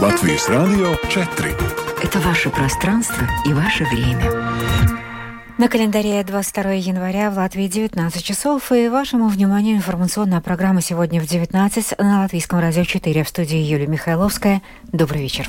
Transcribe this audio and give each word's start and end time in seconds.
Латвийс 0.00 0.48
радио 0.48 0.96
4. 1.08 1.54
Это 2.02 2.18
ваше 2.18 2.50
пространство 2.50 3.28
и 3.46 3.52
ваше 3.52 3.84
время. 3.84 4.28
На 5.56 5.68
календаре 5.68 6.24
22 6.24 6.72
января 6.72 7.30
в 7.30 7.36
Латвии 7.36 7.68
19 7.68 8.24
часов. 8.24 8.72
И 8.72 8.88
вашему 8.88 9.28
вниманию 9.28 9.76
информационная 9.76 10.40
программа 10.40 10.80
сегодня 10.80 11.20
в 11.20 11.26
19 11.26 11.98
на 11.98 12.22
Латвийском 12.22 12.58
радио 12.58 12.82
4 12.82 13.22
в 13.22 13.28
студии 13.28 13.58
Юлия 13.58 13.86
Михайловская. 13.86 14.62
Добрый 14.90 15.22
вечер. 15.22 15.48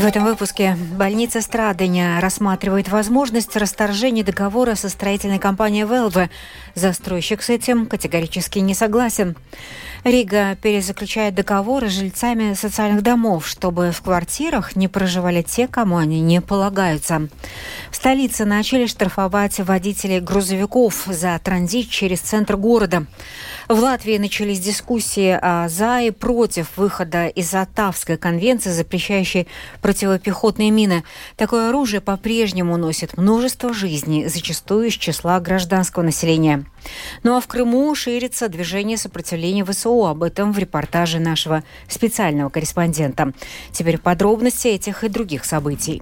В 0.00 0.06
этом 0.06 0.24
выпуске 0.24 0.78
больница 0.94 1.42
Страдыня 1.42 2.22
рассматривает 2.22 2.88
возможность 2.88 3.54
расторжения 3.54 4.24
договора 4.24 4.74
со 4.74 4.88
строительной 4.88 5.38
компанией 5.38 5.84
«Велве». 5.84 6.30
Застройщик 6.74 7.42
с 7.42 7.50
этим 7.50 7.84
категорически 7.84 8.60
не 8.60 8.72
согласен. 8.72 9.36
Рига 10.02 10.56
перезаключает 10.56 11.34
договоры 11.34 11.90
с 11.90 11.92
жильцами 11.92 12.54
социальных 12.54 13.02
домов, 13.02 13.46
чтобы 13.46 13.90
в 13.90 14.00
квартирах 14.00 14.74
не 14.74 14.88
проживали 14.88 15.42
те, 15.42 15.68
кому 15.68 15.98
они 15.98 16.22
не 16.22 16.40
полагаются. 16.40 17.28
В 17.90 17.96
столице 17.96 18.46
начали 18.46 18.86
штрафовать 18.86 19.60
водителей 19.60 20.20
грузовиков 20.20 21.04
за 21.08 21.38
транзит 21.44 21.90
через 21.90 22.20
центр 22.20 22.56
города. 22.56 23.04
В 23.68 23.78
Латвии 23.78 24.16
начались 24.16 24.60
дискуссии 24.60 25.38
о 25.40 25.68
за 25.68 26.00
и 26.00 26.10
против 26.10 26.76
выхода 26.76 27.26
из 27.26 27.52
Оттавской 27.54 28.16
конвенции, 28.16 28.70
запрещающей 28.70 29.46
противопехотные 29.90 30.70
мины. 30.70 31.02
Такое 31.34 31.70
оружие 31.70 32.00
по-прежнему 32.00 32.76
носит 32.76 33.16
множество 33.16 33.74
жизней, 33.74 34.28
зачастую 34.28 34.86
из 34.86 34.92
числа 34.92 35.40
гражданского 35.40 36.04
населения. 36.04 36.64
Ну 37.24 37.36
а 37.36 37.40
в 37.40 37.48
Крыму 37.48 37.92
ширится 37.96 38.48
движение 38.48 38.96
сопротивления 38.96 39.64
ВСУ. 39.64 40.06
Об 40.06 40.22
этом 40.22 40.52
в 40.52 40.58
репортаже 40.58 41.18
нашего 41.18 41.64
специального 41.88 42.50
корреспондента. 42.50 43.32
Теперь 43.72 43.98
подробности 43.98 44.68
этих 44.68 45.02
и 45.02 45.08
других 45.08 45.44
событий. 45.44 46.00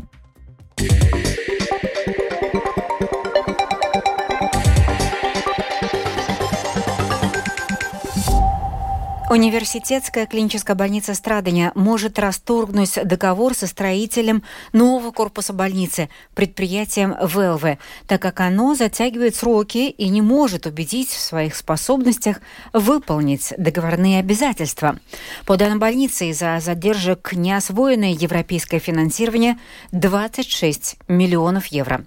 Университетская 9.31 10.25
клиническая 10.25 10.75
больница 10.75 11.13
Страдания 11.13 11.71
может 11.75 12.19
расторгнуть 12.19 12.99
договор 13.05 13.53
со 13.55 13.67
строителем 13.67 14.43
нового 14.73 15.11
корпуса 15.11 15.53
больницы, 15.53 16.09
предприятием 16.35 17.15
ВЛВ, 17.21 17.79
так 18.07 18.23
как 18.23 18.41
оно 18.41 18.75
затягивает 18.75 19.37
сроки 19.37 19.91
и 19.91 20.09
не 20.09 20.23
может 20.23 20.65
убедить 20.65 21.11
в 21.11 21.21
своих 21.21 21.57
способностях 21.57 22.41
выполнить 22.73 23.53
договорные 23.59 24.21
обязательства. 24.21 24.99
По 25.45 25.59
данным 25.59 25.79
больницы, 25.79 26.31
из-за 26.31 26.59
задержек 26.61 27.35
неосвоенное 27.35 28.13
европейское 28.13 28.81
финансирование 28.81 29.59
26 29.93 30.97
миллионов 31.07 31.67
евро. 31.67 32.03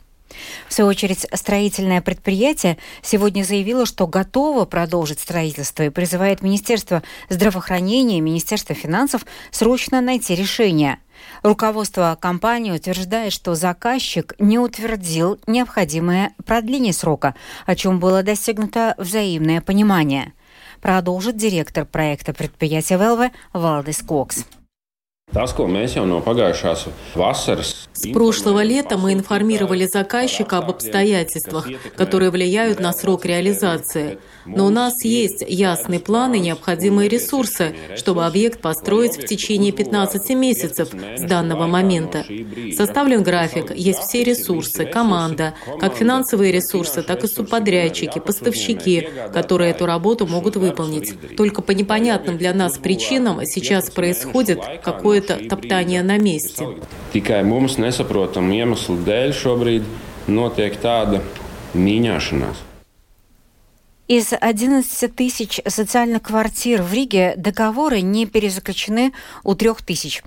В 0.68 0.74
свою 0.74 0.90
очередь, 0.90 1.26
строительное 1.34 2.02
предприятие 2.02 2.78
сегодня 3.02 3.44
заявило, 3.44 3.86
что 3.86 4.08
готово 4.08 4.66
продолжить 4.66 5.20
строительство 5.20 5.84
и 5.84 5.90
призывает 5.90 6.42
Министерство 6.42 7.04
здравоохранения 7.30 8.18
и 8.18 8.22
Министерство 8.22 8.76
финансов 8.76 9.26
срочно 9.52 10.02
найти 10.02 10.36
решение. 10.36 11.00
Руководство 11.44 12.18
компании 12.20 12.72
утверждает, 12.72 13.34
что 13.34 13.56
заказчик 13.56 14.34
не 14.40 14.60
утвердил 14.60 15.40
необходимое 15.48 16.34
продление 16.46 16.94
срока, 16.94 17.36
о 17.66 17.76
чем 17.76 18.00
было 18.00 18.24
достигнуто 18.24 18.96
взаимное 18.98 19.62
понимание. 19.62 20.34
Продолжит 20.82 21.38
директор 21.38 21.86
проекта 21.86 22.34
предприятия 22.34 22.98
ВЛВ 22.98 23.32
Валдис 23.54 24.02
Кокс. 24.02 24.46
С 27.94 28.08
прошлого 28.12 28.64
лета 28.64 28.98
мы 28.98 29.14
информировали 29.14 29.86
заказчика 29.86 30.58
об 30.58 30.70
обстоятельствах, 30.70 31.70
которые 31.96 32.32
влияют 32.32 32.82
на 32.82 32.92
срок 32.92 33.26
реализации. 33.26 34.20
Но 34.46 34.68
у 34.68 34.70
нас 34.70 35.04
есть 35.04 35.44
ясный 35.48 36.00
план 36.00 36.34
и 36.34 36.40
необходимые 36.40 37.10
ресурсы, 37.10 37.76
чтобы 37.96 38.26
объект 38.26 38.62
построить 38.62 39.18
в 39.18 39.26
течение 39.26 39.72
15 39.72 40.30
месяцев 40.32 40.90
с 40.92 41.22
данного 41.22 41.68
момента. 41.68 42.26
Составлен 42.76 43.24
график, 43.24 43.76
есть 43.76 44.00
все 44.00 44.24
ресурсы, 44.24 44.86
команда, 44.86 45.54
как 45.80 45.96
финансовые 45.96 46.52
ресурсы, 46.52 47.02
так 47.02 47.24
и 47.24 47.28
субподрядчики, 47.28 48.20
поставщики, 48.20 49.10
которые 49.34 49.72
эту 49.72 49.86
работу 49.86 50.26
могут 50.28 50.56
выполнить. 50.56 51.14
Только 51.36 51.62
по 51.62 51.72
непонятным 51.72 52.38
для 52.38 52.54
нас 52.54 52.78
причинам 52.78 53.46
сейчас 53.46 53.90
происходит 53.90 54.60
какое-то 54.84 55.38
топтание 55.50 56.04
на 56.04 56.18
месте. 56.18 56.68
Tikai 57.12 57.44
mums 57.44 57.76
nesaprotamu 57.76 58.56
iemeslu 58.56 58.96
dēļ 59.04 59.36
šobrīd 59.36 59.88
notiek 60.32 60.80
tāda 60.80 61.20
mīņāšanās. 61.76 62.71
Из 64.12 64.34
11 64.34 65.16
тысяч 65.16 65.62
социальных 65.66 66.24
квартир 66.24 66.82
в 66.82 66.94
Риге 66.94 67.34
договоры 67.38 68.02
не 68.02 68.26
перезаключены 68.26 69.14
у 69.46 69.56
трех 69.56 69.82
тысяч. 69.82 70.22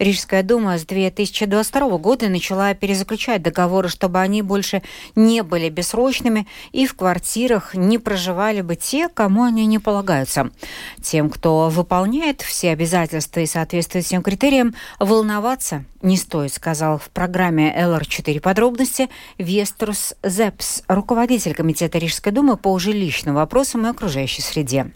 Рижская 0.00 0.42
дума 0.42 0.78
с 0.78 0.86
2022 0.86 1.98
года 1.98 2.30
начала 2.30 2.72
перезаключать 2.72 3.42
договоры, 3.42 3.90
чтобы 3.90 4.18
они 4.20 4.40
больше 4.40 4.82
не 5.14 5.42
были 5.42 5.68
бессрочными 5.68 6.46
и 6.72 6.86
в 6.86 6.94
квартирах 6.94 7.74
не 7.74 7.98
проживали 7.98 8.62
бы 8.62 8.76
те, 8.76 9.10
кому 9.10 9.44
они 9.44 9.66
не 9.66 9.78
полагаются. 9.78 10.50
Тем, 11.02 11.28
кто 11.28 11.68
выполняет 11.68 12.40
все 12.40 12.70
обязательства 12.70 13.40
и 13.40 13.46
соответствует 13.46 14.06
всем 14.06 14.22
критериям, 14.22 14.74
волноваться 14.98 15.84
не 16.00 16.16
стоит, 16.16 16.54
сказал 16.54 16.96
в 16.96 17.10
программе 17.10 17.70
ЛР4 17.70 18.40
подробности 18.40 19.10
Веструс 19.36 20.14
Зепс, 20.22 20.82
руководитель 20.88 21.52
Комитета 21.52 21.98
Рижской 21.98 22.32
думы 22.32 22.56
по 22.56 22.78
жилищным 22.78 23.34
вопросам 23.34 23.86
и 23.86 23.90
окружающей 23.90 24.40
среде. 24.40 24.92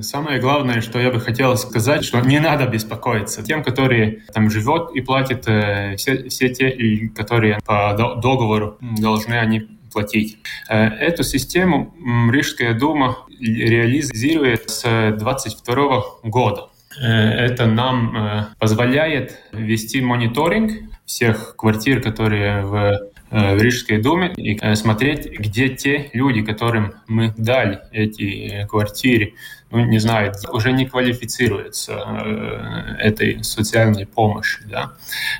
Самое 0.00 0.40
главное, 0.40 0.80
что 0.80 0.98
я 0.98 1.10
бы 1.10 1.20
хотел 1.20 1.58
сказать, 1.58 2.06
что 2.06 2.18
не 2.20 2.40
надо 2.40 2.66
беспокоиться 2.66 3.42
тем, 3.42 3.62
которые 3.62 4.22
там 4.32 4.48
живут 4.50 4.96
и 4.96 5.02
платят 5.02 5.46
э, 5.46 5.96
все, 5.96 6.26
все 6.30 6.48
те, 6.48 7.10
которые 7.14 7.58
по 7.66 7.92
договору 7.92 8.78
должны 8.80 9.34
они 9.34 9.68
платить. 9.92 10.38
Э, 10.70 10.86
эту 10.86 11.22
систему 11.22 11.94
Рижская 12.32 12.72
дума 12.72 13.18
реализирует 13.38 14.70
с 14.70 14.84
2022 14.84 16.02
года. 16.22 16.68
Э, 16.98 17.04
это 17.04 17.66
нам 17.66 18.48
позволяет 18.58 19.38
вести 19.52 20.00
мониторинг 20.00 20.72
всех 21.04 21.56
квартир, 21.56 22.00
которые 22.00 22.62
в 22.62 23.10
в 23.30 23.60
Рижской 23.60 24.00
думе 24.00 24.32
и 24.36 24.56
смотреть, 24.76 25.26
где 25.26 25.68
те 25.68 26.08
люди, 26.12 26.42
которым 26.42 26.94
мы 27.08 27.34
дали 27.36 27.80
эти 27.90 28.64
квартиры, 28.68 29.34
ну, 29.74 29.84
не 29.84 29.98
знаю, 29.98 30.32
уже 30.52 30.72
не 30.72 30.86
квалифицируется 30.86 31.92
э, 31.92 32.96
этой 33.00 33.42
социальной 33.42 34.06
помощи, 34.06 34.62
да, 34.66 34.92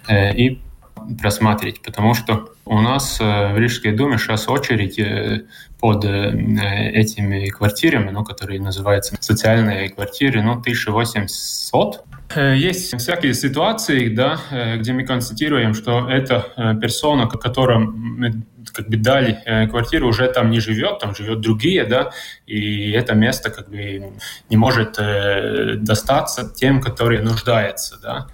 э, 0.08 0.34
и 0.34 0.60
просматривать, 1.20 1.80
потому 1.82 2.14
что 2.14 2.48
у 2.64 2.80
нас 2.80 3.20
э, 3.20 3.52
в 3.52 3.58
Рижской 3.58 3.92
думе 3.92 4.18
сейчас 4.18 4.48
очередь 4.48 4.98
под 5.80 6.04
этими 6.04 7.48
квартирами, 7.50 8.10
ну, 8.10 8.24
которые 8.24 8.60
называются 8.60 9.16
социальные 9.20 9.90
квартиры, 9.90 10.42
ну, 10.42 10.52
1800. 10.52 12.04
Есть 12.36 12.96
всякие 12.98 13.34
ситуации, 13.34 14.08
да, 14.08 14.40
где 14.78 14.94
мы 14.94 15.04
констатируем, 15.04 15.74
что 15.74 16.08
эта 16.08 16.76
персона, 16.80 17.26
которым 17.28 18.16
мы 18.18 18.44
как 18.74 18.88
бы 18.88 18.96
дали 18.96 19.38
э, 19.44 19.66
квартиру, 19.68 20.08
уже 20.08 20.28
там 20.28 20.50
не 20.50 20.60
живет, 20.60 20.98
там 20.98 21.14
живет 21.14 21.40
другие, 21.40 21.84
да, 21.84 22.10
и 22.46 22.90
это 22.90 23.14
место 23.14 23.50
как 23.50 23.70
бы 23.70 24.12
не 24.50 24.56
может 24.56 24.98
э, 24.98 25.76
достаться 25.76 26.52
тем, 26.54 26.80
которые 26.80 27.22
нуждаются, 27.22 27.98
да. 28.02 28.26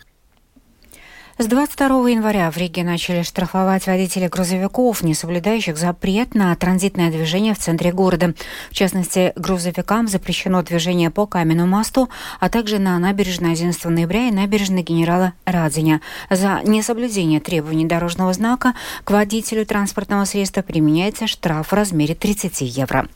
С 1.41 1.47
22 1.47 2.11
января 2.11 2.51
в 2.51 2.59
Риге 2.59 2.85
начали 2.85 3.23
штрафовать 3.23 3.87
водителей 3.87 4.29
грузовиков, 4.29 5.03
не 5.03 5.15
соблюдающих 5.15 5.79
запрет 5.79 6.35
на 6.35 6.55
транзитное 6.55 7.11
движение 7.11 7.55
в 7.55 7.59
центре 7.59 7.93
города. 7.93 8.35
В 8.71 8.75
частности, 8.75 9.33
грузовикам 9.37 10.07
запрещено 10.07 10.63
движение 10.63 11.11
по 11.11 11.25
Каменному 11.27 11.79
мосту, 11.79 12.11
а 12.41 12.51
также 12.51 12.79
на 12.79 12.99
набережной 12.99 13.53
11 13.53 13.83
ноября 13.87 14.29
и 14.29 14.33
набережной 14.33 14.83
генерала 14.83 15.33
Радзиня. 15.47 16.03
За 16.29 16.61
несоблюдение 16.63 17.41
требований 17.41 17.87
дорожного 17.87 18.35
знака 18.35 18.75
к 19.05 19.11
водителю 19.11 19.65
транспортного 19.65 20.27
средства 20.27 20.61
применяется 20.61 21.27
штраф 21.27 21.69
в 21.69 21.73
размере 21.73 22.15
30 22.15 22.61
евро. 22.61 23.09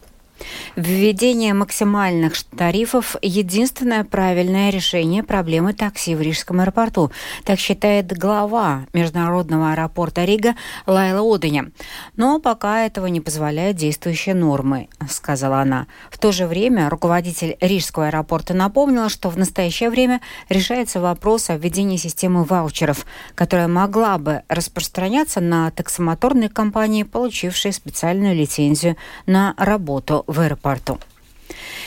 Введение 0.76 1.54
максимальных 1.54 2.34
тарифов– 2.56 3.16
единственное 3.22 4.04
правильное 4.04 4.70
решение 4.70 5.22
проблемы 5.22 5.72
такси 5.72 6.14
в 6.16 6.20
Рижском 6.20 6.60
аэропорту. 6.60 7.12
Так 7.44 7.60
считает 7.60 8.16
глава 8.19 8.86
международного 8.92 9.72
аэропорта 9.72 10.25
Рига 10.25 10.54
Лайла 10.86 11.22
Оденя. 11.34 11.70
Но 12.16 12.40
пока 12.40 12.84
этого 12.84 13.06
не 13.06 13.20
позволяют 13.20 13.76
действующие 13.76 14.34
нормы, 14.34 14.88
сказала 15.08 15.60
она. 15.60 15.86
В 16.10 16.19
то 16.19 16.32
же 16.32 16.46
время 16.46 16.90
руководитель 16.90 17.56
Рижского 17.60 18.08
аэропорта 18.08 18.54
напомнила, 18.54 19.08
что 19.08 19.30
в 19.30 19.38
настоящее 19.38 19.90
время 19.90 20.20
решается 20.48 21.00
вопрос 21.00 21.50
о 21.50 21.56
введении 21.56 21.96
системы 21.96 22.42
ваучеров, 22.44 23.06
которая 23.37 23.69
могла 23.69 24.19
бы 24.19 24.42
распространяться 24.48 25.40
на 25.40 25.70
таксомоторные 25.70 26.48
компании, 26.48 27.04
получившие 27.04 27.72
специальную 27.72 28.34
лицензию 28.34 28.96
на 29.26 29.54
работу 29.56 30.24
в 30.26 30.41
аэропорту. 30.41 30.99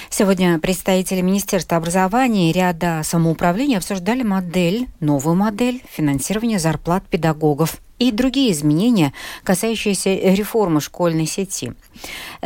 Сегодня 0.10 0.58
представители 0.60 1.22
Министерства 1.22 1.78
образования 1.78 2.50
и 2.50 2.54
ряда 2.54 3.02
самоуправления 3.04 3.78
обсуждали 3.78 4.24
модель, 4.24 4.88
новую 5.00 5.36
модель 5.36 5.84
финансирования 5.92 6.60
зарплат 6.60 7.06
педагогов 7.08 7.78
и 8.00 8.12
другие 8.12 8.52
изменения, 8.52 9.12
касающиеся 9.44 10.14
реформы 10.14 10.82
школьной 10.82 11.26
сети. 11.26 11.74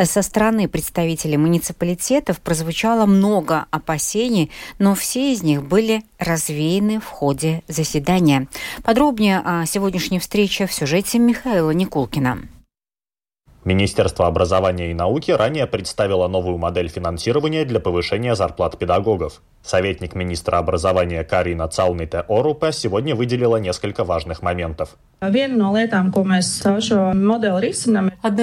Со 0.02 0.22
стороны 0.22 0.68
представителей 0.68 1.38
муниципалитетов 1.38 2.40
прозвучало 2.40 3.06
много 3.06 3.66
опасений, 3.70 4.50
но 4.80 4.96
все 4.96 5.34
из 5.34 5.44
них 5.44 5.64
были 5.64 6.04
развеяны 6.20 7.00
в 7.00 7.06
ходе 7.06 7.64
заседания. 7.68 8.48
Подробнее 8.84 9.42
о 9.44 9.66
сегодняшней 9.66 10.20
встрече 10.20 10.68
в 10.68 10.74
сюжете 10.74 11.20
Михаила 11.20 11.72
Никулкина. 11.72 12.40
Министерство 13.63 14.25
образования 14.25 14.90
и 14.90 14.96
науки 14.96 15.30
ранее 15.30 15.68
представило 15.68 16.28
новую 16.28 16.58
модель 16.58 16.88
финансирования 16.88 17.63
для 17.63 17.80
повышения 17.80 18.36
зарплат 18.36 18.80
педагогов. 18.80 19.44
Советник 19.63 20.16
министра 20.16 20.58
образования 20.58 21.24
Карина 21.24 21.68
Цауните 21.68 22.25
Орупе 22.28 22.72
сегодня 22.72 23.16
выделила 23.16 23.58
несколько 23.58 24.04
важных 24.04 24.42
моментов. 24.42 24.98
Одна 25.19 25.46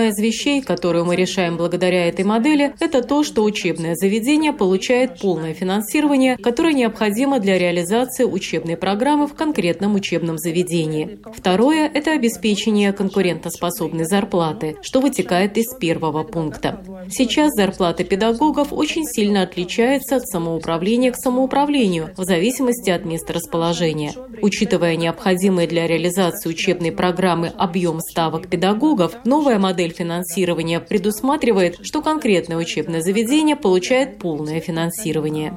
из 0.06 0.18
вещей, 0.20 0.62
которую 0.62 1.04
мы 1.04 1.16
решаем 1.16 1.56
благодаря 1.56 2.06
этой 2.06 2.24
модели, 2.24 2.72
это 2.78 3.02
то, 3.02 3.24
что 3.24 3.42
учебное 3.42 3.96
заведение 3.96 4.52
получает 4.52 5.18
полное 5.18 5.54
финансирование, 5.54 6.36
которое 6.36 6.74
необходимо 6.74 7.40
для 7.40 7.58
реализации 7.58 8.22
учебной 8.22 8.76
программы 8.76 9.26
в 9.26 9.34
конкретном 9.34 9.96
учебном 9.96 10.38
заведении. 10.38 11.18
Второе– 11.36 11.90
это 11.92 12.12
обеспечение 12.12 12.92
конкурентоспособной 12.92 14.04
зарплаты, 14.04 14.76
что 14.82 15.00
вытекает 15.08 15.56
из 15.56 15.74
первого 15.74 16.22
пункта. 16.22 16.80
Сейчас 17.10 17.54
зарплата 17.54 18.04
педагогов 18.04 18.72
очень 18.72 19.04
сильно 19.04 19.42
отличается 19.42 20.16
от 20.16 20.26
самоуправления 20.28 21.12
к 21.12 21.16
самоуправлению 21.16 22.10
в 22.16 22.24
зависимости 22.24 22.90
от 22.90 23.04
места 23.04 23.32
расположения. 23.32 24.12
Учитывая 24.42 24.96
необходимые 24.96 25.66
для 25.66 25.86
реализации 25.86 26.50
учебной 26.50 26.92
программы 26.92 27.48
объем 27.56 28.00
ставок 28.00 28.48
педагогов, 28.48 29.14
новая 29.24 29.58
модель 29.58 29.94
финансирования 29.94 30.80
предусматривает, 30.80 31.78
что 31.82 32.02
конкретное 32.02 32.58
учебное 32.58 33.00
заведение 33.00 33.56
получает 33.56 34.18
полное 34.18 34.60
финансирование. 34.60 35.54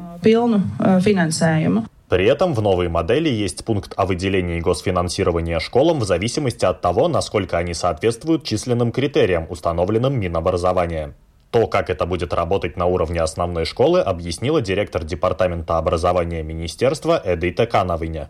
При 2.11 2.25
этом 2.25 2.53
в 2.53 2.61
новой 2.61 2.89
модели 2.89 3.29
есть 3.29 3.63
пункт 3.63 3.93
о 3.95 4.05
выделении 4.05 4.59
госфинансирования 4.59 5.61
школам 5.61 6.01
в 6.01 6.03
зависимости 6.03 6.65
от 6.65 6.81
того, 6.81 7.07
насколько 7.07 7.57
они 7.57 7.73
соответствуют 7.73 8.43
численным 8.43 8.91
критериям, 8.91 9.47
установленным 9.49 10.19
Минобразования. 10.19 11.15
То, 11.51 11.67
как 11.67 11.89
это 11.89 12.05
будет 12.05 12.33
работать 12.33 12.75
на 12.75 12.85
уровне 12.85 13.21
основной 13.21 13.63
школы, 13.63 14.01
объяснила 14.01 14.59
директор 14.59 15.05
Департамента 15.05 15.77
образования 15.77 16.43
Министерства 16.43 17.21
Эдита 17.23 17.65
Канавиня. 17.65 18.29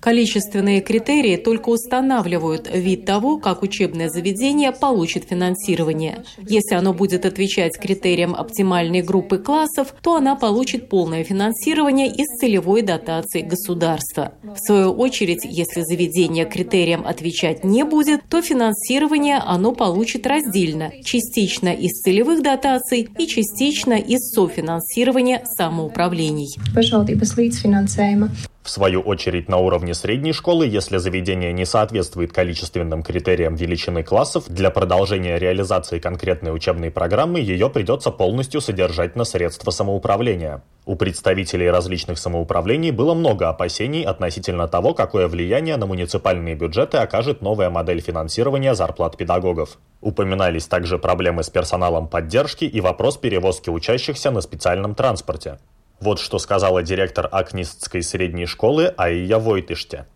Количественные 0.00 0.80
критерии 0.80 1.36
только 1.36 1.68
устанавливают 1.68 2.70
вид 2.72 3.04
того, 3.04 3.38
как 3.38 3.62
учебное 3.62 4.08
заведение 4.08 4.72
получит 4.72 5.24
финансирование. 5.28 6.24
Если 6.38 6.74
оно 6.74 6.94
будет 6.94 7.24
отвечать 7.26 7.78
критериям 7.78 8.34
оптимальной 8.34 9.02
группы 9.02 9.38
классов, 9.38 9.94
то 10.02 10.16
она 10.16 10.36
получит 10.36 10.88
полное 10.88 11.24
финансирование 11.24 12.08
из 12.08 12.26
целевой 12.38 12.82
дотации 12.82 13.42
государства. 13.42 14.32
В 14.42 14.58
свою 14.58 14.92
очередь, 14.92 15.44
если 15.44 15.82
заведение 15.82 16.44
критериям 16.44 17.06
отвечать 17.06 17.64
не 17.64 17.84
будет, 17.84 18.22
то 18.28 18.42
финансирование 18.42 19.36
оно 19.36 19.72
получит 19.72 20.26
раздельно, 20.26 20.92
частично 21.04 21.68
из 21.68 22.00
целевых 22.02 22.42
дотаций 22.42 23.08
и 23.18 23.26
частично 23.26 23.94
из 23.94 24.20
софинансирования 24.32 25.42
самоуправлений 25.44 26.56
finansējuma. 27.80 28.28
В 28.62 28.68
свою 28.68 29.00
очередь, 29.00 29.48
на 29.48 29.56
уровне 29.56 29.94
средней 29.94 30.34
школы, 30.34 30.66
если 30.66 30.98
заведение 30.98 31.52
не 31.52 31.64
соответствует 31.64 32.32
количественным 32.32 33.02
критериям 33.02 33.54
величины 33.54 34.02
классов, 34.02 34.44
для 34.48 34.70
продолжения 34.70 35.38
реализации 35.38 35.98
конкретной 35.98 36.54
учебной 36.54 36.90
программы 36.90 37.40
ее 37.40 37.70
придется 37.70 38.10
полностью 38.10 38.60
содержать 38.60 39.16
на 39.16 39.24
средства 39.24 39.70
самоуправления. 39.70 40.62
У 40.84 40.94
представителей 40.94 41.70
различных 41.70 42.18
самоуправлений 42.18 42.90
было 42.90 43.14
много 43.14 43.48
опасений 43.48 44.02
относительно 44.02 44.68
того, 44.68 44.92
какое 44.92 45.26
влияние 45.26 45.76
на 45.76 45.86
муниципальные 45.86 46.54
бюджеты 46.54 46.98
окажет 46.98 47.40
новая 47.40 47.70
модель 47.70 48.02
финансирования 48.02 48.74
зарплат 48.74 49.16
педагогов. 49.16 49.78
Упоминались 50.02 50.66
также 50.66 50.98
проблемы 50.98 51.44
с 51.44 51.50
персоналом 51.50 52.08
поддержки 52.08 52.66
и 52.66 52.80
вопрос 52.82 53.16
перевозки 53.16 53.70
учащихся 53.70 54.30
на 54.30 54.42
специальном 54.42 54.94
транспорте. 54.94 55.58
Вот 56.00 56.18
что 56.18 56.38
сказала 56.38 56.82
директор 56.82 57.28
Акнистской 57.30 58.02
средней 58.02 58.46
школы 58.46 58.94
Аия 58.96 59.36
Войтыште. 59.36 60.06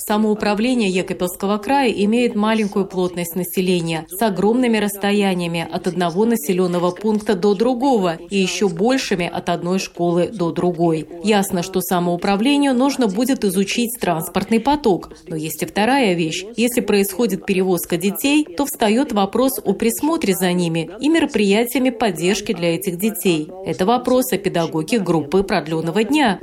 Самоуправление 0.00 0.90
Екапельского 0.90 1.56
края 1.58 1.90
имеет 1.90 2.34
маленькую 2.34 2.84
плотность 2.84 3.36
населения 3.36 4.06
с 4.08 4.20
огромными 4.20 4.76
расстояниями 4.76 5.66
от 5.70 5.86
одного 5.86 6.24
населенного 6.24 6.90
пункта 6.90 7.34
до 7.34 7.54
другого 7.54 8.16
и 8.28 8.36
еще 8.36 8.68
большими 8.68 9.30
от 9.32 9.48
одной 9.48 9.78
школы 9.78 10.28
до 10.28 10.50
другой. 10.50 11.08
Ясно, 11.22 11.62
что 11.62 11.80
самоуправлению 11.80 12.74
нужно 12.74 13.06
будет 13.06 13.44
изучить 13.44 13.96
транспортный 14.00 14.60
поток. 14.60 15.12
Но 15.28 15.36
есть 15.36 15.62
и 15.62 15.66
вторая 15.66 16.14
вещь. 16.14 16.44
Если 16.56 16.80
происходит 16.80 17.46
перевозка 17.46 17.96
детей, 17.96 18.44
то 18.44 18.66
встает 18.66 19.12
вопрос 19.12 19.52
о 19.64 19.72
присмотре 19.72 20.34
за 20.34 20.52
ними 20.52 20.90
и 21.00 21.08
мероприятиями 21.08 21.90
поддержки 21.90 22.52
для 22.52 22.74
этих 22.74 22.98
детей. 22.98 23.48
Это 23.64 23.86
вопрос 23.86 24.32
о 24.32 24.38
педагоге 24.38 24.98
группы 24.98 25.44
продленного 25.44 26.02
дня 26.04 26.38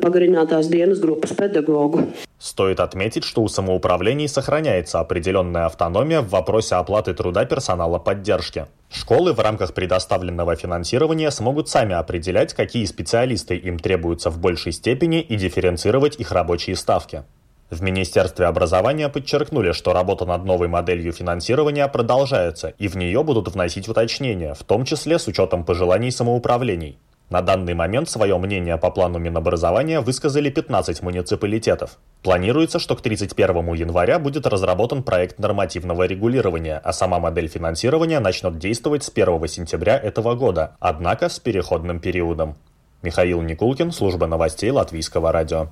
педагогу. 1.49 2.01
Стоит 2.37 2.79
отметить, 2.79 3.23
что 3.23 3.41
у 3.41 3.47
самоуправлений 3.47 4.27
сохраняется 4.27 4.99
определенная 4.99 5.65
автономия 5.65 6.21
в 6.21 6.29
вопросе 6.29 6.75
оплаты 6.75 7.13
труда 7.13 7.45
персонала 7.45 7.99
поддержки. 7.99 8.67
Школы 8.89 9.33
в 9.33 9.39
рамках 9.39 9.73
предоставленного 9.73 10.55
финансирования 10.55 11.31
смогут 11.31 11.69
сами 11.69 11.95
определять, 11.95 12.53
какие 12.53 12.85
специалисты 12.85 13.55
им 13.55 13.77
требуются 13.77 14.29
в 14.29 14.39
большей 14.39 14.71
степени 14.71 15.21
и 15.21 15.35
дифференцировать 15.35 16.19
их 16.19 16.31
рабочие 16.31 16.75
ставки. 16.75 17.23
В 17.69 17.83
Министерстве 17.83 18.47
образования 18.47 19.09
подчеркнули, 19.09 19.73
что 19.73 19.93
работа 19.93 20.25
над 20.25 20.43
новой 20.43 20.67
моделью 20.67 21.11
финансирования 21.13 21.87
продолжается, 21.87 22.69
и 22.79 22.87
в 22.87 22.97
нее 22.97 23.21
будут 23.23 23.49
вносить 23.49 23.87
уточнения, 23.87 24.55
в 24.55 24.63
том 24.63 24.85
числе 24.85 25.19
с 25.19 25.27
учетом 25.27 25.63
пожеланий 25.63 26.11
самоуправлений. 26.11 26.97
На 27.29 27.43
данный 27.43 27.75
момент 27.75 28.09
свое 28.09 28.35
мнение 28.39 28.77
по 28.77 28.89
плану 28.89 29.19
Минобразования 29.19 30.01
высказали 30.01 30.49
15 30.49 31.03
муниципалитетов. 31.03 31.99
Планируется, 32.23 32.79
что 32.79 32.95
к 32.95 33.01
31 33.01 33.73
января 33.75 34.17
будет 34.17 34.47
разработан 34.47 35.03
проект 35.03 35.37
нормативного 35.37 36.07
регулирования, 36.07 36.81
а 36.83 36.91
сама 36.91 37.19
модель 37.19 37.47
финансирования 37.47 38.19
начнет 38.19 38.57
действовать 38.57 39.03
с 39.03 39.11
1 39.13 39.47
сентября 39.47 39.95
этого 39.95 40.33
года, 40.33 40.75
однако 40.79 41.29
с 41.29 41.39
переходным 41.39 41.99
периодом. 41.99 42.55
Михаил 43.03 43.41
Никулкин, 43.41 43.91
служба 43.91 44.25
новостей 44.25 44.71
Латвийского 44.71 45.31
радио. 45.31 45.69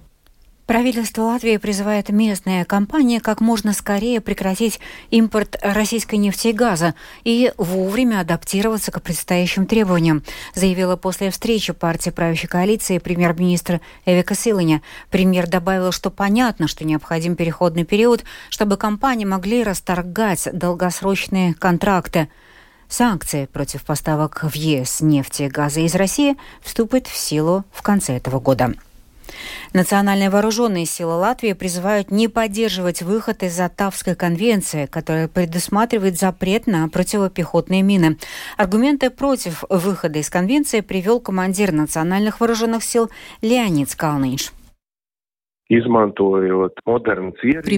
Правительство 0.67 1.21
Латвии 1.21 1.55
призывает 1.55 2.09
местные 2.09 2.65
компании 2.65 3.19
как 3.19 3.39
можно 3.39 3.71
скорее 3.71 4.19
прекратить 4.19 4.81
импорт 5.09 5.55
российской 5.61 6.15
нефти 6.15 6.49
и 6.49 6.51
газа 6.51 6.93
и 7.23 7.53
вовремя 7.55 8.19
адаптироваться 8.19 8.91
к 8.91 9.01
предстоящим 9.01 9.65
требованиям, 9.65 10.23
заявила 10.55 10.97
после 10.97 11.31
встречи 11.31 11.71
партии 11.71 12.09
правящей 12.09 12.49
коалиции 12.49 12.97
премьер-министр 12.97 13.79
Эвика 14.05 14.35
Силыня. 14.35 14.81
Премьер 15.09 15.47
добавил, 15.47 15.93
что 15.93 16.11
понятно, 16.11 16.67
что 16.67 16.83
необходим 16.83 17.37
переходный 17.37 17.85
период, 17.85 18.25
чтобы 18.49 18.75
компании 18.75 19.23
могли 19.23 19.63
расторгать 19.63 20.49
долгосрочные 20.51 21.53
контракты. 21.53 22.27
Санкции 22.89 23.45
против 23.45 23.85
поставок 23.85 24.43
в 24.43 24.53
ЕС 24.53 24.99
нефти 24.99 25.43
и 25.43 25.47
газа 25.47 25.79
из 25.79 25.95
России 25.95 26.35
вступят 26.61 27.07
в 27.07 27.15
силу 27.15 27.63
в 27.71 27.81
конце 27.81 28.17
этого 28.17 28.41
года. 28.41 28.73
Национальные 29.73 30.29
вооруженные 30.29 30.85
силы 30.85 31.15
Латвии 31.15 31.53
призывают 31.53 32.11
не 32.11 32.27
поддерживать 32.27 33.01
выход 33.01 33.43
из 33.43 33.59
Оттавской 33.59 34.15
конвенции, 34.15 34.85
которая 34.85 35.27
предусматривает 35.27 36.17
запрет 36.17 36.67
на 36.67 36.87
противопехотные 36.89 37.81
мины. 37.81 38.17
Аргументы 38.57 39.09
против 39.09 39.63
выхода 39.69 40.19
из 40.19 40.29
конвенции 40.29 40.81
привел 40.81 41.19
командир 41.19 41.71
национальных 41.71 42.39
вооруженных 42.39 42.83
сил 42.83 43.09
Леонид 43.41 43.89
Скалныш. 43.89 44.53
При 45.69 45.81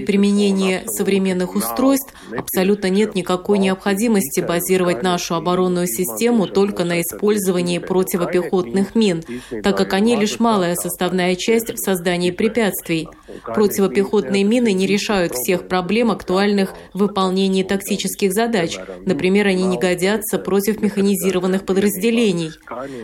применении 0.00 0.80
современных 0.86 1.56
устройств 1.56 2.14
абсолютно 2.36 2.88
нет 2.88 3.16
никакой 3.16 3.58
необходимости 3.58 4.38
базировать 4.40 5.02
нашу 5.02 5.34
оборонную 5.34 5.88
систему 5.88 6.46
только 6.46 6.84
на 6.84 7.00
использовании 7.00 7.80
противопехотных 7.80 8.94
мин, 8.94 9.24
так 9.64 9.76
как 9.76 9.92
они 9.92 10.14
лишь 10.14 10.38
малая 10.38 10.76
составная 10.76 11.34
часть 11.34 11.72
в 11.72 11.78
создании 11.78 12.30
препятствий. 12.30 13.08
Противопехотные 13.44 14.44
мины 14.44 14.72
не 14.72 14.86
решают 14.86 15.32
всех 15.32 15.66
проблем, 15.66 16.12
актуальных 16.12 16.74
в 16.94 17.00
выполнении 17.00 17.64
тактических 17.64 18.32
задач. 18.32 18.78
Например, 19.04 19.48
они 19.48 19.64
не 19.64 19.78
годятся 19.78 20.38
против 20.38 20.80
механизированных 20.80 21.66
подразделений. 21.66 22.52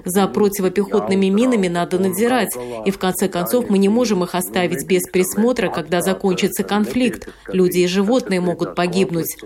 За 0.04 0.28
противопехотными 0.28 1.26
минами 1.26 1.66
надо 1.66 1.98
надзирать, 1.98 2.56
и 2.84 2.92
в 2.92 2.98
конце 2.98 3.26
концов 3.28 3.68
мы 3.68 3.78
не 3.78 3.88
можем 3.88 4.22
их 4.22 4.36
оставить 4.36 4.75
оставить 4.76 4.88
без 4.88 5.08
присмотра, 5.10 5.68
когда 5.68 6.00
закончится 6.00 6.64
конфликт. 6.64 7.28
Люди 7.48 7.80
и 7.80 7.86
животные 7.86 8.40
могут 8.40 8.74
погибнуть. 8.74 9.36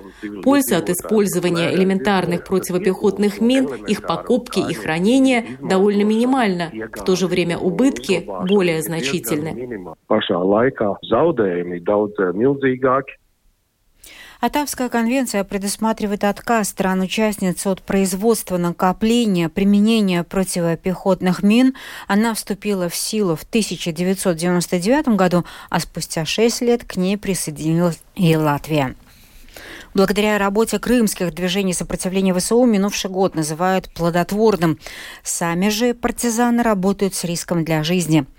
Польза 0.42 0.78
от 0.78 0.90
использования 0.90 1.74
элементарных 1.74 2.44
противопехотных 2.44 3.40
мин, 3.40 3.66
их 3.86 4.02
покупки 4.02 4.60
и 4.70 4.74
хранения 4.74 5.44
довольно 5.60 6.02
минимальна. 6.02 6.70
В 6.92 7.04
то 7.04 7.16
же 7.16 7.26
время 7.26 7.58
убытки 7.58 8.26
более 8.48 8.82
значительны. 8.82 9.94
Атавская 14.40 14.88
конвенция 14.88 15.44
предусматривает 15.44 16.24
отказ 16.24 16.70
стран-участниц 16.70 17.66
от 17.66 17.82
производства, 17.82 18.56
накопления, 18.56 19.50
применения 19.50 20.24
противопехотных 20.24 21.42
мин. 21.42 21.74
Она 22.08 22.32
вступила 22.32 22.88
в 22.88 22.94
силу 22.94 23.36
в 23.36 23.42
1999 23.42 25.08
году, 25.08 25.44
а 25.68 25.78
спустя 25.78 26.24
шесть 26.24 26.62
лет 26.62 26.84
к 26.84 26.96
ней 26.96 27.18
присоединилась 27.18 28.00
и 28.14 28.34
Латвия. 28.34 28.94
Благодаря 29.92 30.38
работе 30.38 30.78
крымских 30.78 31.34
движений 31.34 31.74
сопротивления 31.74 32.32
ВСУ 32.32 32.64
минувший 32.64 33.10
год 33.10 33.34
называют 33.34 33.92
плодотворным. 33.92 34.78
Сами 35.22 35.68
же 35.68 35.92
партизаны 35.92 36.62
работают 36.62 37.14
с 37.14 37.24
риском 37.24 37.62
для 37.62 37.82
жизни– 37.84 38.24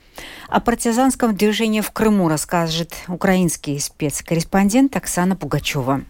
о 0.49 0.59
партизанском 0.59 1.35
движении 1.35 1.81
в 1.81 1.91
Крыму 1.91 2.27
расскажет 2.27 2.93
украинский 3.07 3.79
спецкорреспондент 3.79 4.95
Оксана 4.95 5.35
Пугачева. 5.35 6.05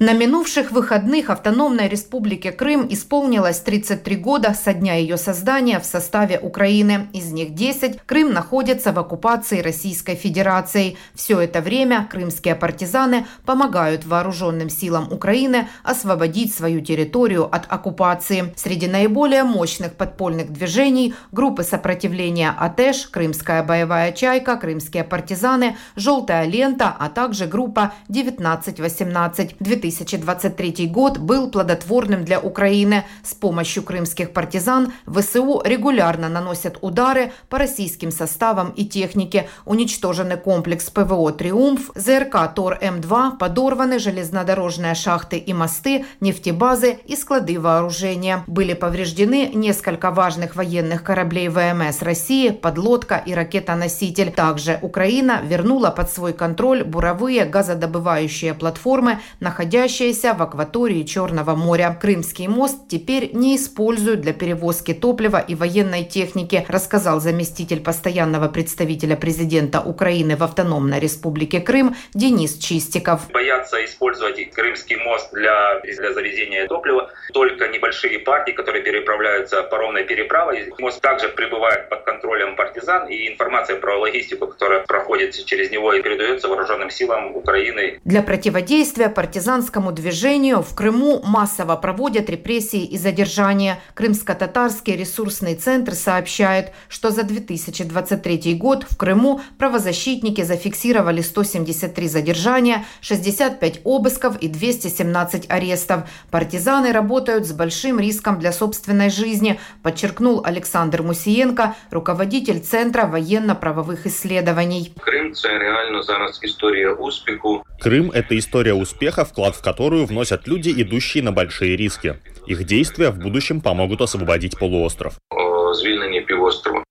На 0.00 0.12
минувших 0.12 0.72
выходных 0.72 1.30
Автономной 1.30 1.86
Республике 1.86 2.50
Крым 2.50 2.84
исполнилось 2.90 3.60
33 3.60 4.16
года 4.16 4.52
со 4.52 4.74
дня 4.74 4.96
ее 4.96 5.16
создания 5.16 5.78
в 5.78 5.84
составе 5.84 6.36
Украины. 6.40 7.06
Из 7.12 7.30
них 7.30 7.54
10 7.54 8.00
Крым 8.04 8.32
находится 8.32 8.90
в 8.90 8.98
оккупации 8.98 9.60
Российской 9.60 10.16
Федерацией. 10.16 10.98
Все 11.14 11.38
это 11.38 11.60
время 11.60 12.08
крымские 12.10 12.56
партизаны 12.56 13.26
помогают 13.46 14.04
вооруженным 14.04 14.68
силам 14.68 15.12
Украины 15.12 15.68
освободить 15.84 16.52
свою 16.52 16.80
территорию 16.80 17.44
от 17.44 17.70
оккупации. 17.72 18.52
Среди 18.56 18.88
наиболее 18.88 19.44
мощных 19.44 19.94
подпольных 19.94 20.52
движений 20.52 21.14
группы 21.30 21.62
сопротивления 21.62 22.52
АТЭШ, 22.58 23.10
Крымская 23.10 23.62
боевая 23.62 24.10
чайка, 24.10 24.56
Крымские 24.56 25.04
партизаны, 25.04 25.76
Желтая 25.94 26.46
лента, 26.46 26.96
а 26.98 27.08
также 27.10 27.46
группа 27.46 27.92
1918. 28.08 29.54
2023 29.84 30.86
год 30.86 31.18
был 31.18 31.50
плодотворным 31.50 32.24
для 32.24 32.40
Украины. 32.40 33.04
С 33.22 33.34
помощью 33.34 33.82
крымских 33.82 34.32
партизан 34.32 34.94
ВСУ 35.06 35.60
регулярно 35.62 36.30
наносят 36.30 36.78
удары 36.80 37.32
по 37.50 37.58
российским 37.58 38.10
составам 38.10 38.70
и 38.70 38.86
технике. 38.86 39.46
Уничтоженный 39.66 40.38
комплекс 40.38 40.88
ПВО 40.88 41.32
«Триумф», 41.32 41.90
ЗРК 41.94 42.54
«Тор-М2», 42.54 43.36
подорваны 43.36 43.98
железнодорожные 43.98 44.94
шахты 44.94 45.36
и 45.36 45.52
мосты, 45.52 46.06
нефтебазы 46.20 46.96
и 47.04 47.14
склады 47.14 47.60
вооружения. 47.60 48.42
Были 48.46 48.72
повреждены 48.72 49.50
несколько 49.52 50.10
важных 50.10 50.56
военных 50.56 51.02
кораблей 51.02 51.48
ВМС 51.48 52.00
России, 52.00 52.48
подлодка 52.48 53.16
и 53.16 53.34
ракетоноситель. 53.34 54.32
Также 54.32 54.78
Украина 54.80 55.42
вернула 55.42 55.90
под 55.90 56.10
свой 56.10 56.32
контроль 56.32 56.84
буровые 56.84 57.44
газодобывающие 57.44 58.54
платформы, 58.54 59.20
находящиеся 59.40 59.73
находящаяся 59.74 60.34
в 60.34 60.42
акватории 60.42 61.02
Черного 61.02 61.56
моря. 61.56 61.98
Крымский 62.00 62.46
мост 62.46 62.86
теперь 62.88 63.30
не 63.32 63.56
используют 63.56 64.20
для 64.20 64.32
перевозки 64.32 64.94
топлива 64.94 65.38
и 65.38 65.56
военной 65.56 66.04
техники, 66.04 66.64
рассказал 66.68 67.20
заместитель 67.20 67.80
постоянного 67.80 68.48
представителя 68.48 69.16
президента 69.16 69.80
Украины 69.80 70.36
в 70.36 70.44
Автономной 70.44 71.00
Республике 71.00 71.60
Крым 71.60 71.96
Денис 72.14 72.56
Чистиков. 72.56 73.22
Боятся 73.32 73.84
использовать 73.84 74.38
Крымский 74.52 74.96
мост 74.96 75.32
для, 75.32 75.80
для 75.80 76.12
завезения 76.12 76.68
топлива 76.68 77.10
только 77.32 77.66
небольшие 77.66 78.20
партии, 78.20 78.52
которые 78.52 78.84
переправляются 78.84 79.62
паромной 79.64 80.04
переправой. 80.04 80.72
Мост 80.78 81.00
также 81.00 81.28
пребывает 81.30 81.88
под 81.88 82.04
контролем 82.04 82.54
партизан, 82.54 83.08
и 83.08 83.28
информация 83.28 83.80
про 83.80 83.98
логистику, 83.98 84.46
которая 84.46 84.84
проходит 84.86 85.34
через 85.44 85.72
него 85.72 85.92
и 85.94 86.00
передается 86.00 86.48
вооруженным 86.48 86.90
силам 86.90 87.34
Украины. 87.34 88.00
Для 88.04 88.22
противодействия 88.22 89.08
партизан 89.08 89.63
партизанскому 89.64 89.92
движению 89.92 90.62
в 90.62 90.74
Крыму 90.74 91.22
массово 91.24 91.76
проводят 91.76 92.28
репрессии 92.28 92.84
и 92.84 92.98
задержания. 92.98 93.78
Крымско-татарский 93.94 94.96
ресурсный 94.96 95.54
центр 95.54 95.94
сообщает, 95.94 96.72
что 96.88 97.10
за 97.10 97.22
2023 97.22 98.54
год 98.54 98.84
в 98.88 98.96
Крыму 98.96 99.40
правозащитники 99.58 100.42
зафиксировали 100.42 101.22
173 101.22 102.08
задержания, 102.08 102.84
65 103.00 103.80
обысков 103.84 104.36
и 104.38 104.48
217 104.48 105.46
арестов. 105.48 106.02
Партизаны 106.30 106.92
работают 106.92 107.46
с 107.46 107.52
большим 107.52 107.98
риском 107.98 108.38
для 108.38 108.52
собственной 108.52 109.10
жизни, 109.10 109.58
подчеркнул 109.82 110.42
Александр 110.44 111.02
Мусиенко, 111.02 111.74
руководитель 111.90 112.60
Центра 112.60 113.06
военно-правовых 113.06 114.06
исследований. 114.06 114.92
Крым– 115.00 115.32
это 115.32 115.48
реально 115.58 116.02
зараз 116.02 116.38
история 116.42 116.90
успеху. 116.90 117.64
Крым– 117.80 118.10
это 118.14 118.38
история 118.38 118.74
успеха, 118.74 119.24
вклад 119.24 119.53
в 119.54 119.62
которую 119.62 120.06
вносят 120.06 120.46
люди, 120.46 120.70
идущие 120.70 121.22
на 121.22 121.32
большие 121.32 121.76
риски. 121.76 122.16
Их 122.46 122.64
действия 122.64 123.10
в 123.10 123.18
будущем 123.18 123.60
помогут 123.60 124.00
освободить 124.00 124.58
полуостров. 124.58 125.18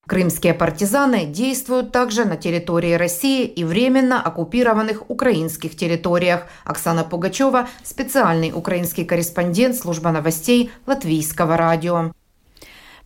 Крымские 0.08 0.54
партизаны 0.54 1.26
действуют 1.26 1.92
также 1.92 2.26
на 2.26 2.36
территории 2.36 2.94
России 2.94 3.46
и 3.46 3.64
временно 3.64 4.22
оккупированных 4.22 5.10
украинских 5.10 5.78
территориях. 5.78 6.48
Оксана 6.66 7.04
Пугачева, 7.04 7.70
специальный 7.84 8.52
украинский 8.54 9.06
корреспондент 9.06 9.76
служба 9.76 10.12
новостей 10.12 10.72
Латвийского 10.86 11.56
радио. 11.56 12.12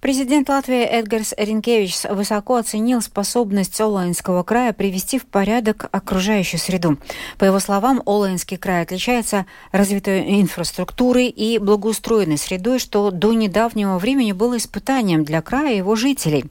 Президент 0.07 0.47
Латвии 0.47 0.83
Эдгарс 0.83 1.33
Ринкевич 1.35 2.03
высоко 2.09 2.55
оценил 2.55 3.01
способность 3.01 3.81
Олаинского 3.81 4.43
края 4.43 4.71
привести 4.71 5.19
в 5.19 5.25
порядок 5.25 5.89
окружающую 5.91 6.61
среду. 6.61 6.97
По 7.37 7.43
его 7.43 7.59
словам, 7.59 8.01
Олаинский 8.05 8.55
край 8.55 8.83
отличается 8.83 9.45
развитой 9.73 10.39
инфраструктурой 10.39 11.27
и 11.27 11.57
благоустроенной 11.57 12.37
средой, 12.37 12.79
что 12.79 13.11
до 13.11 13.33
недавнего 13.33 13.97
времени 13.97 14.31
было 14.31 14.55
испытанием 14.55 15.25
для 15.25 15.41
края 15.41 15.73
и 15.73 15.77
его 15.79 15.97
жителей. 15.97 16.45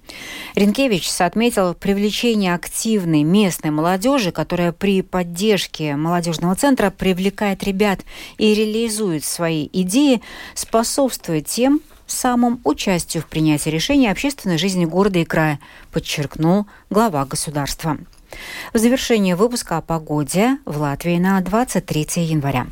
Ринкевич 0.55 1.11
отметил 1.19 1.73
привлечение 1.73 2.55
активной 2.55 3.23
местной 3.23 3.71
молодежи, 3.71 4.33
которая 4.33 4.73
при 4.73 5.01
поддержке 5.01 5.97
молодежного 5.97 6.57
центра 6.57 6.91
привлекает 6.91 7.65
ребят 7.65 8.01
и 8.37 8.53
реализует 8.53 9.25
свои 9.25 9.71
идеи, 9.73 10.21
способствует 10.55 11.47
тем, 11.47 11.81
самым 12.07 12.61
участию 12.65 13.23
в 13.23 13.27
принятии 13.27 13.71
решений 13.71 14.09
общественной 14.09 14.59
жизни 14.59 14.85
города 14.85 15.19
и 15.19 15.25
края, 15.25 15.61
подчеркнул 15.93 16.67
глава 16.91 17.25
государства. 17.25 17.99
В 18.73 18.79
завершении 18.79 19.35
выпуска 19.35 19.79
о 19.79 19.83
погоде 19.83 20.59
в 20.65 20.79
Латвии 20.79 21.19
на 21.19 21.41
23 21.41 22.25
января. 22.25 22.67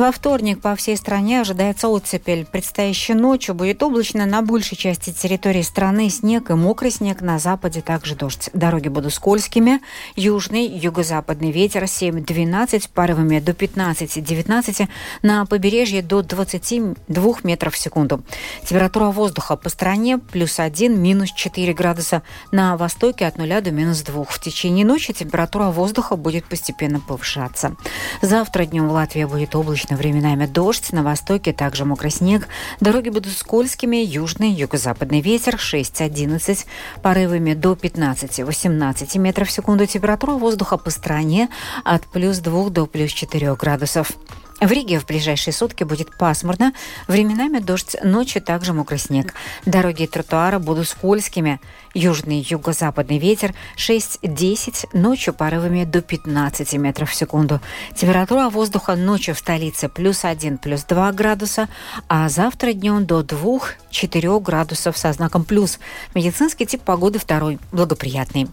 Во 0.00 0.12
вторник 0.12 0.62
по 0.62 0.74
всей 0.76 0.96
стране 0.96 1.42
ожидается 1.42 1.88
оттепель. 1.88 2.46
Предстоящей 2.46 3.12
ночью 3.12 3.54
будет 3.54 3.82
облачно 3.82 4.24
на 4.24 4.40
большей 4.40 4.74
части 4.74 5.12
территории 5.12 5.60
страны 5.60 6.08
снег 6.08 6.48
и 6.48 6.54
мокрый 6.54 6.90
снег, 6.90 7.20
на 7.20 7.38
западе 7.38 7.82
также 7.82 8.14
дождь. 8.14 8.48
Дороги 8.54 8.88
будут 8.88 9.12
скользкими. 9.12 9.82
Южный, 10.16 10.66
юго-западный 10.66 11.50
ветер 11.50 11.82
7-12, 11.82 12.88
порывами 12.94 13.40
до 13.40 13.52
15-19, 13.52 14.88
на 15.20 15.44
побережье 15.44 16.00
до 16.00 16.22
22 16.22 17.34
метров 17.42 17.74
в 17.74 17.78
секунду. 17.78 18.22
Температура 18.64 19.10
воздуха 19.10 19.56
по 19.56 19.68
стране 19.68 20.16
плюс 20.16 20.60
1, 20.60 20.98
минус 20.98 21.30
4 21.30 21.74
градуса. 21.74 22.22
На 22.52 22.78
востоке 22.78 23.26
от 23.26 23.36
0 23.36 23.60
до 23.60 23.70
минус 23.70 24.00
2. 24.00 24.24
В 24.24 24.40
течение 24.40 24.86
ночи 24.86 25.12
температура 25.12 25.66
воздуха 25.66 26.16
будет 26.16 26.46
постепенно 26.46 27.00
повышаться. 27.00 27.76
Завтра 28.22 28.64
днем 28.64 28.88
в 28.88 28.92
Латвии 28.92 29.24
будет 29.24 29.54
облачно 29.54 29.89
Облачно 29.90 29.96
временами 29.96 30.46
дождь, 30.46 30.92
на 30.92 31.02
востоке 31.02 31.52
также 31.52 31.84
мокрый 31.84 32.12
снег. 32.12 32.46
Дороги 32.80 33.08
будут 33.08 33.36
скользкими, 33.36 33.96
южный, 33.96 34.50
юго-западный 34.50 35.20
ветер 35.20 35.56
6-11, 35.56 36.64
порывами 37.02 37.54
до 37.54 37.72
15-18 37.72 39.18
метров 39.18 39.48
в 39.48 39.50
секунду. 39.50 39.86
Температура 39.86 40.32
воздуха 40.32 40.76
по 40.76 40.90
стране 40.90 41.48
от 41.84 42.06
плюс 42.06 42.38
2 42.38 42.70
до 42.70 42.86
плюс 42.86 43.10
4 43.10 43.56
градусов. 43.56 44.12
В 44.60 44.70
Риге 44.70 45.00
в 45.00 45.06
ближайшие 45.06 45.54
сутки 45.54 45.84
будет 45.84 46.16
пасмурно, 46.18 46.74
временами 47.08 47.60
дождь, 47.60 47.96
ночью 48.04 48.42
также 48.42 48.74
мокрый 48.74 48.98
снег. 48.98 49.32
Дороги 49.64 50.02
и 50.02 50.06
тротуары 50.06 50.58
будут 50.58 50.86
скользкими. 50.86 51.60
Южный 51.94 52.46
юго-западный 52.48 53.18
ветер 53.18 53.52
6-10, 53.76 54.90
ночью 54.92 55.34
порывами 55.34 55.84
до 55.84 56.02
15 56.02 56.74
метров 56.74 57.10
в 57.10 57.14
секунду. 57.14 57.60
Температура 57.96 58.48
воздуха 58.48 58.94
ночью 58.94 59.34
в 59.34 59.38
столице 59.38 59.88
плюс 59.88 60.24
1, 60.24 60.58
плюс 60.58 60.84
2 60.84 61.12
градуса, 61.12 61.68
а 62.08 62.28
завтра 62.28 62.72
днем 62.72 63.06
до 63.06 63.22
2-4 63.22 64.40
градусов 64.40 64.96
со 64.96 65.12
знаком 65.12 65.44
плюс. 65.44 65.80
Медицинский 66.14 66.64
тип 66.64 66.82
погоды 66.82 67.18
второй, 67.18 67.58
благоприятный. 67.72 68.48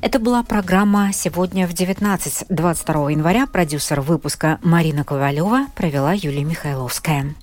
Это 0.00 0.18
была 0.18 0.42
программа 0.42 1.12
«Сегодня 1.12 1.68
в 1.68 1.72
19». 1.72 2.46
22 2.48 3.10
января 3.12 3.46
продюсер 3.46 4.00
выпуска 4.00 4.58
Марина 4.62 5.04
Ковалева 5.04 5.66
провела 5.76 6.12
Юлия 6.12 6.44
Михайловская. 6.44 7.34